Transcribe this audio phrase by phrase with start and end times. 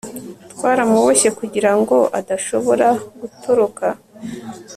[0.51, 2.87] twaramuboshye kugira ngo adashobora
[3.19, 3.85] gutoroka